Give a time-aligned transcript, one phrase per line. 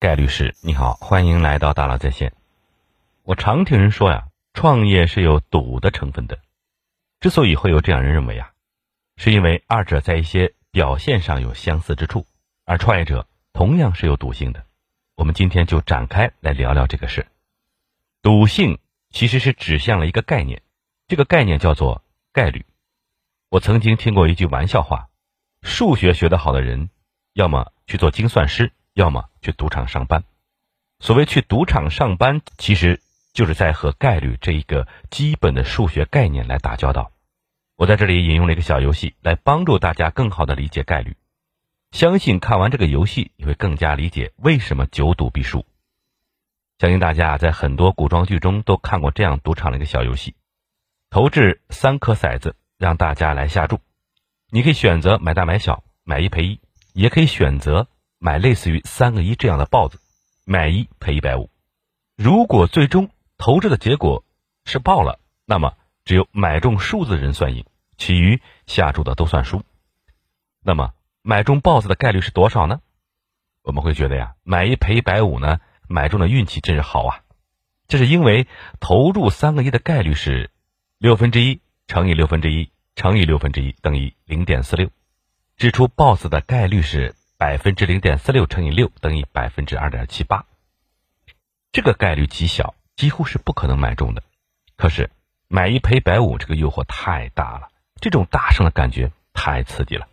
[0.00, 2.32] 盖律师，你好，欢迎来到大佬在线。
[3.22, 6.38] 我常听人说呀，创业是有赌的成分的。
[7.20, 8.52] 之所以会有这样人认为啊，
[9.18, 12.26] 是因为二者在一些表现上有相似之处，
[12.64, 14.64] 而创业者同样是有赌性的。
[15.16, 17.26] 我们今天就展开来聊聊这个事。
[18.22, 18.78] 赌性
[19.10, 20.62] 其实是指向了一个概念，
[21.08, 22.64] 这个概念叫做概率。
[23.50, 25.10] 我曾经听过一句玩笑话：
[25.60, 26.88] 数学学得好的人，
[27.34, 28.72] 要么去做精算师。
[29.00, 30.24] 要么去赌场上班，
[30.98, 33.00] 所谓去赌场上班，其实
[33.32, 37.10] 就是在和概率这一个基本的数学概念来打交道。
[37.76, 41.16] 我在这里引用了一个小游戏，来帮助大家更好的理解概率。
[41.92, 45.64] 相信看完这个游戏，你会更加理解为什么久赌必输。
[46.78, 50.34] 相信大家在很多古装剧中都看过这样赌场的一个小游戏：
[51.08, 53.80] 投掷三颗骰子，让大家来下注。
[54.50, 56.60] 你可以选择买大买小，买一赔一，
[56.92, 57.88] 也可以选择。
[58.22, 59.98] 买类似于三个一这样的豹子，
[60.44, 61.48] 买一赔一百五。
[62.16, 64.26] 如果最终投掷的结果
[64.66, 65.72] 是爆了，那么
[66.04, 67.64] 只有买中数字人算赢，
[67.96, 69.62] 其余下注的都算输。
[70.62, 72.82] 那么买中豹子的概率是多少呢？
[73.62, 75.58] 我们会觉得呀，买一赔一百五呢，
[75.88, 77.22] 买中的运气真是好啊。
[77.88, 78.46] 这是因为
[78.80, 80.50] 投入三个一的概率是
[80.98, 84.90] 六分之一乘以六分之一乘以六分之一等于零点四六，
[85.56, 87.16] 掷出豹子的概率是。
[87.40, 90.44] 百分之零点四六乘以六等于百分之二点七八，
[91.72, 94.22] 这个概率极小，几乎是不可能买中的。
[94.76, 95.10] 可是
[95.48, 100.06] 买一赔百五，这个诱惑太大了，这种大胜的感觉太刺激了。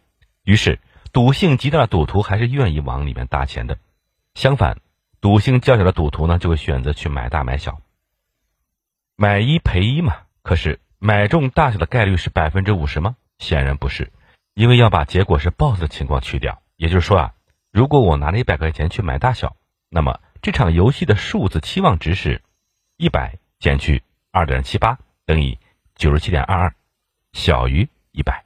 [0.45, 0.79] 于是
[1.11, 3.77] 赌性极大的赌徒还是愿意往里面搭钱的。
[4.33, 4.79] 相反，
[5.19, 7.81] 赌性较小的赌徒呢，就会选择去买大买小。
[9.17, 13.17] 买一赔一嘛，可是买中大小的概率是百分之五十吗？
[13.37, 14.13] 显然不是，
[14.53, 16.61] 因为要把结果是 BOSS 的情况去掉。
[16.77, 17.33] 也就是说啊，
[17.71, 19.57] 如果我拿了一百块钱去买大小，
[19.89, 22.41] 那么这场游戏的数字期望值是，
[22.95, 25.57] 一百减去二点七八等于
[25.95, 26.75] 九十七点二二，
[27.33, 28.45] 小于一百，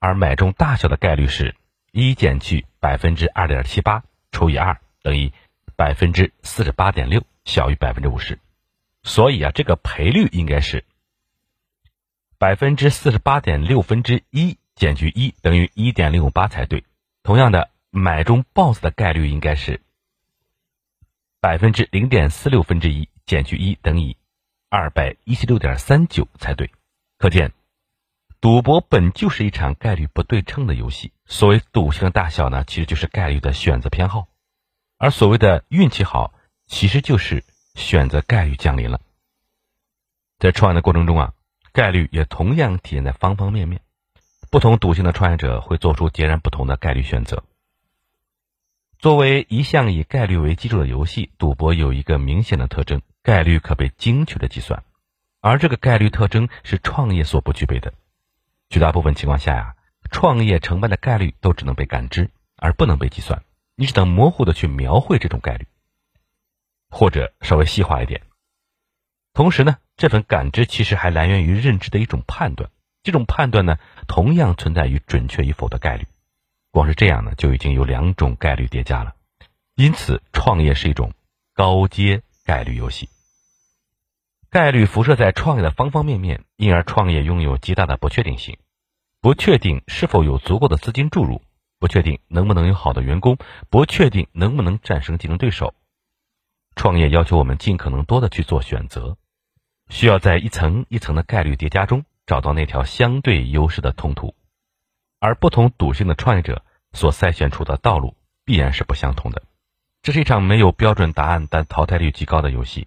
[0.00, 1.54] 而买中大小的概率是
[1.92, 5.32] 一减去百分之二点七八除以二等于
[5.76, 8.38] 百分之四十八点六，小于百分之五十，
[9.04, 10.84] 所以啊，这个赔率应该是
[12.36, 16.84] 百分之四十八点六分之一减去一等于一点零五八才对。
[17.22, 19.80] 同样的，买中 BOSS 的概率应该是
[21.40, 24.16] 百分之零点四六分之一减去一等于
[24.68, 26.70] 二百一十六点三九才对。
[27.18, 27.52] 可见，
[28.40, 31.12] 赌博本就是一场概率不对称的游戏。
[31.26, 34.28] 所谓赌性的大小呢，其实就是概率的选择偏好；
[34.96, 36.32] 而所谓的运气好，
[36.66, 37.44] 其实就是
[37.74, 39.00] 选择概率降临了。
[40.38, 41.34] 在创业的过程中啊，
[41.72, 43.82] 概率也同样体现在方方面面。
[44.50, 47.44] 不同赌性的创业者会做出截然不同的概率选择。
[48.98, 54.82] 作为一项以概率为基础的游戏，赌博有一个明显的特征：概率可被精确的计算，
[55.40, 57.94] 而这个概率特征是创业所不具备的。
[58.68, 59.76] 绝大部分情况下呀，
[60.10, 63.44] 创业成败的概率都只能被感知，而不能被计算。
[63.76, 65.68] 你只能模糊的去描绘这种概率，
[66.90, 68.22] 或者稍微细化一点。
[69.32, 72.68] 同时呢，这份感知其实还来源于认知的一种判断。
[73.02, 76.06] 这种判断呢，同样存在于准确与否的概率。
[76.70, 79.14] 光是这样呢，就已经有两种概率叠加了。
[79.74, 81.12] 因此，创业是一种
[81.54, 83.08] 高阶概率游戏。
[84.50, 88.58] 概率辐射在创业的方方面面，因而创业拥有极大的不确定性。
[89.20, 91.42] 不确定是否有足够的资金注入，
[91.78, 95.74] 不确定能不能有好的员工，不确定能不能战胜竞争对手。
[96.74, 99.16] 创业要求我们尽可能多的去做选择，
[99.88, 102.04] 需要在一层一层的概率叠加中。
[102.30, 104.36] 找到那条相对优势的通途，
[105.18, 108.14] 而不同赌性的创业者所筛选出的道路
[108.44, 109.42] 必然是不相同的。
[110.00, 112.86] 这是一场没有标准答案但淘汰率极高的游戏。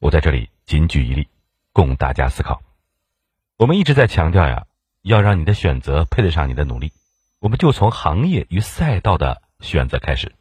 [0.00, 1.28] 我在这里仅举一例，
[1.72, 2.60] 供大家思考。
[3.56, 4.66] 我们一直在强调呀，
[5.00, 6.92] 要让你的选择配得上你的努力。
[7.38, 10.34] 我们就从行业与赛道的选择开始。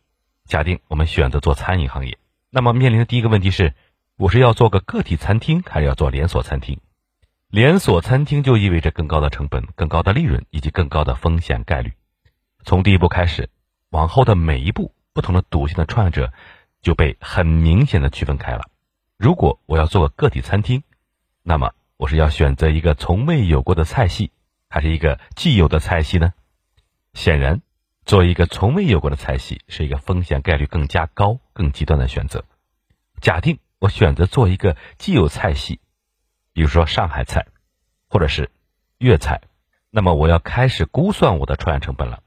[0.46, 2.18] 假定我们选择做餐饮行业，
[2.50, 3.74] 那么面临的第一个问题是：
[4.18, 6.82] 我是要做个个体餐厅，还是要做连锁餐厅？
[7.54, 11.94] 连锁餐厅就意味着更高的成本、更高的利润以及更高的风险概率。
[12.64, 13.48] 从第一步开始，
[13.92, 16.34] 往后的每一步，不同的赌性的创业者
[16.82, 18.72] 就被很明显的区分开了。
[19.20, 20.82] 如果我要做个个体餐厅，
[21.44, 24.32] 那么我是要选择一个从未有过的菜系，
[24.68, 26.34] 还是一个既有的菜系呢？
[27.14, 27.62] 显然，
[28.04, 32.46] 做一个从未有过的菜系是一个风险概率更加高、更极端的选择。
[33.22, 35.80] 假定我选择做一个既有菜系。
[36.54, 37.48] 比如说上海菜，
[38.08, 38.50] 或者是
[39.00, 39.42] 粤菜，
[39.90, 42.24] 那么我要开始估算我的创业成本了：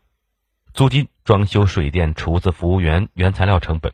[0.74, 3.92] 租金、装修、水电、厨子、服务员、原材料成本。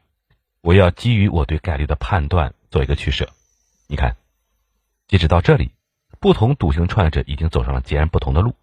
[0.62, 3.29] 我要基于我对概率的判断做一个取舍。
[3.88, 4.17] 你看，
[5.06, 5.73] 截止到这里，
[6.19, 8.55] 不同赌型创业者已经走上了截然不同的路。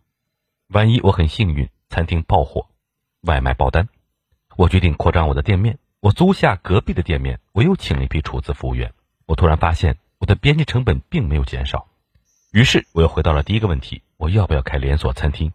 [0.69, 2.67] 万一我很幸运，餐厅爆火，
[3.21, 3.89] 外卖爆单，
[4.55, 8.93] 我决定扩张我的店面，我租下隔壁的店面，我又请了一批厨子服务员。
[9.25, 11.87] 我突然发现我的边际成本并没有减少，
[12.51, 15.53] 于是我又回到了第一个问题：我要不要开连锁餐厅？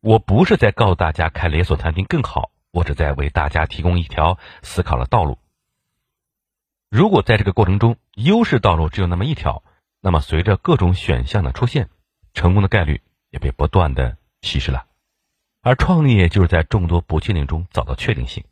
[0.00, 5.38] 我不是在告诉大家开连锁餐厅更好，我只在为大家提供一条思考的道路。
[6.90, 9.62] 如果在这个过程中优势道路只有那么一条，
[10.00, 11.88] 那么随着各种选项的出现，
[12.34, 14.86] 成功的概率也被不断的稀释了。
[15.62, 18.44] 而创业就是在众多不确定中找到确定性。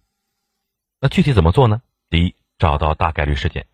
[1.00, 1.82] 那具体怎么做呢？
[2.08, 3.66] 第一，找到大概率事件，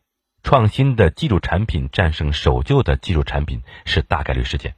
[0.42, 4.74] 创新的技术产品战胜守旧的技术产品是大概率事件，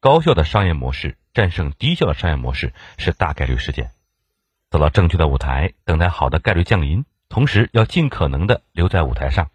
[0.00, 1.16] 高效的商业模式。
[1.34, 3.90] 战胜低效的商业模式是大概率事件，
[4.70, 9.50] 走到正确的舞台，等待好的概率降临，同时要尽可能的留在舞台上，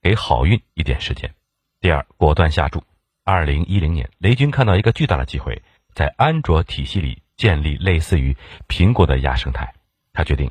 [0.00, 1.34] 给好运一点时间。
[1.78, 2.84] 第二，果断下注。
[3.22, 5.60] 二零一零年，雷军看到一个巨大的机会，
[5.92, 8.34] 在安卓体系里建立类似于
[8.66, 9.74] 苹果的亚生态，
[10.14, 10.50] 他决定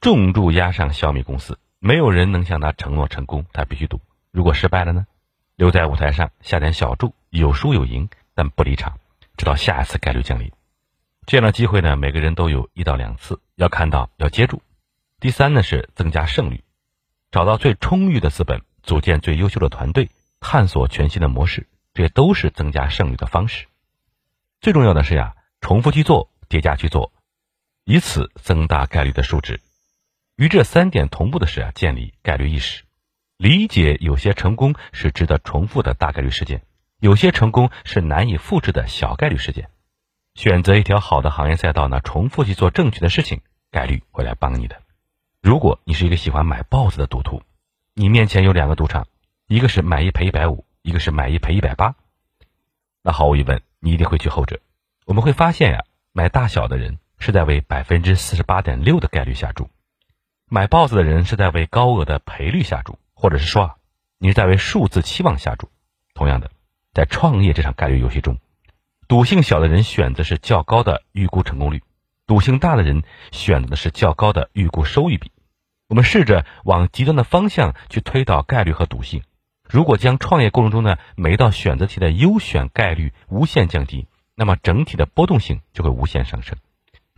[0.00, 1.58] 重注压上小米公司。
[1.80, 4.00] 没有人能向他承诺成功，他必须赌。
[4.30, 5.06] 如果失败了呢？
[5.56, 8.98] 留在舞台上下点小注，有输有赢，但不离场。
[9.36, 10.52] 直到下一次概率降临，
[11.24, 14.62] 这样的机会呢，每个人都有一到两次，要看到，要接住。
[15.18, 16.62] 第三呢是增加胜率，
[17.30, 20.10] 找到最充裕的资本，组建最优秀的团队，
[20.40, 23.66] 探索全新的模式，这些都是增加胜率的方式。
[24.60, 27.12] 最重要的是呀，重复去做，叠加去做，
[27.84, 29.62] 以此增大概率的数值。
[30.40, 32.84] 与这三点同步的是啊，建立概率意识，
[33.36, 36.62] 理解有些成功是值得重复的大概率事件。
[36.98, 39.68] 有些成功是难以复制的小概率事件，
[40.34, 44.80] 选择一条好的行业赛道呢，重复去做正确的事情，概率会来帮你的。
[45.42, 47.42] 如果你是一个喜欢买豹子的赌徒，
[47.92, 49.08] 你面前有两个赌场，
[49.46, 51.96] 一个是买一赔一百五，一个是买一赔一百八，
[53.02, 54.58] 那毫无疑问，你一定会去后者。
[55.04, 55.84] 我们会发现呀，
[56.14, 59.68] 买大小的人是在为百分之四十八点六的概率下注，
[60.52, 63.76] 买豹子的人是在为高额的赔率下注，或者是说啊，
[64.18, 65.70] 你是在为数字期望下注。
[66.12, 66.50] 同样的。
[66.92, 68.38] 在创业这场概率游戏中，
[69.06, 71.84] 赌性小的人选择是较高的预估成功率，
[72.26, 75.30] 赌性大的人选择的是较高的预估收益比。
[75.86, 79.22] 我们试着往极端的方向去推导概率和赌性。
[79.68, 86.58] 如果将创业过程中的每一道选择题的优选概率无限降低，那么整体的波动性就会无限上升，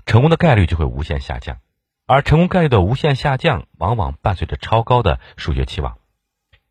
[0.05, 1.57] 成功的概率就会无限下降。
[2.13, 5.97] 而成功概率的无限下降，往往伴随着超高的数学期望。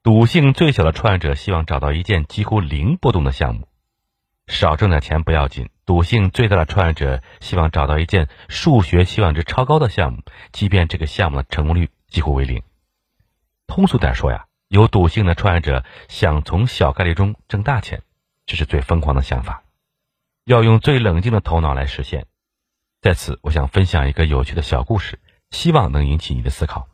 [0.04, 3.68] 赌性最小的创业者希望找到一件几乎零波动的项目，
[4.46, 5.72] 少挣点钱不要紧。
[5.84, 10.22] 赌性最大的创业者希望找到一件数学期望值超高的项目，
[10.52, 12.62] 即便这个项目的成功率几乎为零。
[13.66, 18.04] 通俗点说呀，有赌性的创业者想从小概率中挣大钱，
[18.46, 19.64] 这是最疯狂的想法，
[20.46, 22.28] 要用最冷静的头脑来实现。
[23.02, 25.20] 在此，我想分享一个有趣的小故事，
[25.51, 26.88] 希望能引起你的思考。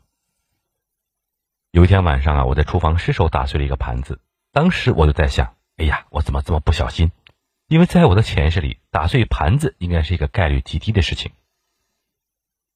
[1.70, 4.20] 有一天晚上啊，我在厨房失手打碎了一个盘子。
[4.52, 7.12] 当时我就在想，哎呀，我怎么这么不小心？
[7.68, 11.32] 因为在我的潜意识里，打碎盘子应该是一个概率极低的事情。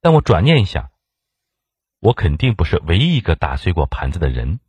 [0.00, 0.90] 但我转念一想，
[1.98, 4.60] 我肯定不是唯一一个打碎过盘子的人。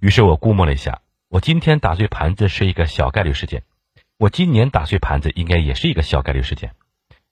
[0.00, 3.62] 于是我估摸了一下，我今天打碎盘子是一个小概率事件，
[4.18, 6.74] 我今年打碎盘子应该也是一个小概率事件。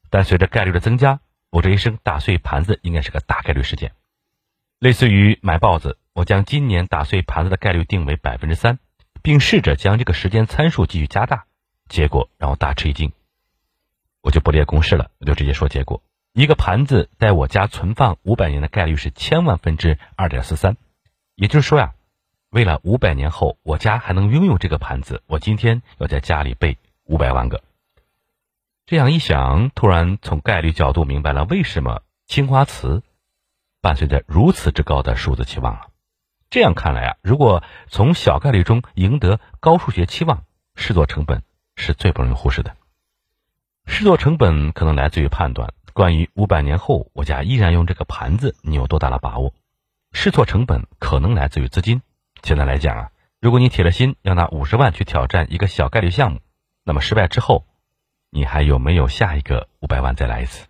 [0.08, 1.20] 但随着概率的增加，
[1.50, 3.92] 我这一生打碎盘子应该是个大概率事件。
[4.78, 8.78] 类似于买豹子，我将今年打碎盘子的概率定为百分之三，
[9.20, 11.44] 并试着将这个时间参数继续加大，
[11.88, 13.12] 结果让我大吃一惊。
[14.22, 16.02] 我就不列公式了，我就直接说结果：
[16.32, 20.76] 一个盘子在我家存放五百年的概率是千万分之二点四三，
[21.34, 21.94] 也就是说呀，
[22.50, 27.62] 为了五百年后我家还能拥有这个盘子，我今天要在家里备五百万个。
[28.90, 33.04] 这样一想，突然从概率角度明白了为什么青花瓷。
[33.80, 35.90] 伴随着如此之高的数字期望了，
[36.50, 40.42] 这样看来啊，如果从小概率中赢得高数学期望，
[40.74, 41.44] 试错成本
[41.76, 42.74] 是最不容易忽视的。
[43.86, 49.54] 试错成本可能来自于判断，关于五百年后我家依然用这个盘子，你有多大的把握？
[50.10, 52.02] 试错成本可能来自于资金。
[52.42, 56.40] 简单来讲啊，如果你铁了心要拿五十万去挑战一个小概率项目，
[56.82, 57.68] 那么失败之后，
[58.30, 60.66] 你还有没有下一个五百万再来一次？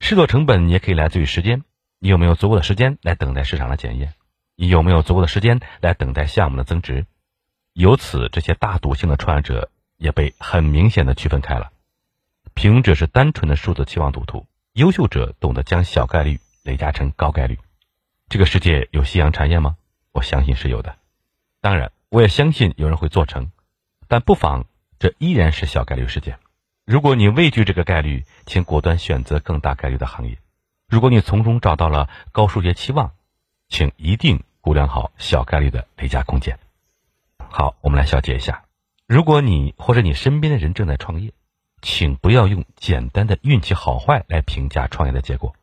[0.00, 1.62] 试错成本也可以来自于时间。
[1.98, 4.14] 你有没有足够的时间来等待市场的检验？
[4.56, 7.06] 你有没有足够的时间来等待项目的增值？
[7.74, 11.70] 由此，这些大赌性的创业者也被很明显的区分开了。
[12.54, 17.58] 平庸者是单纯的数字期望赌徒，优秀者懂得将小概率累加成高概率。
[18.28, 19.76] 这个世界有夕阳产业吗？
[20.10, 20.96] 我相信是有的。
[21.60, 23.52] 当然，我也相信有人会做成，
[24.08, 24.66] 但不妨
[24.98, 26.38] 这依然是小概率事件。
[26.84, 30.34] 如果你畏惧这个概率，请果断选择更大概率的行业；
[30.88, 33.12] 如果你从中找到了高数学期望，
[33.68, 36.58] 请一定估量好小概率的累加空间。
[37.38, 38.64] 好，我们来小结一下：
[39.06, 41.32] 如果你或者你身边的人正在创业，
[41.82, 45.54] 请不要用简单的运气好坏来评价创业的结果。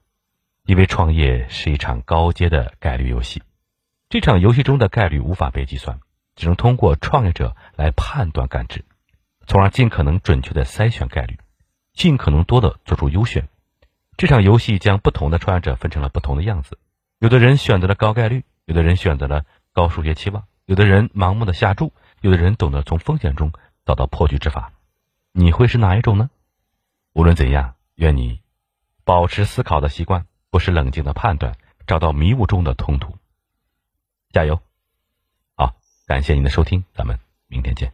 [0.65, 3.41] 因为创业是一场高阶的概率游戏，
[4.07, 5.99] 这场游戏中的概率无法被计算，
[6.35, 8.85] 只能通过创业者来判断感知，
[9.49, 11.39] 从而尽可能准确的筛选概率，
[11.93, 13.49] 尽可能多的做出优选。
[14.15, 16.77] 这场游戏将不同的创业者分成了不同的样子，
[17.17, 21.91] 有的人选择了高概率，有的人选择了高数学期望，有的人盲目的下注，
[22.21, 23.51] 有的人懂得从风险中
[23.87, 24.71] 找到破局之法。
[25.31, 26.29] 你会是哪一种呢？
[27.13, 28.41] 无论怎样，愿你
[29.03, 30.27] 保持思考的习惯。
[30.51, 33.17] 不是冷静的判断，找到迷雾中的通途。
[34.31, 34.61] 加油！
[35.55, 35.75] 好，
[36.07, 37.91] 感谢您的收听，咱们明天见。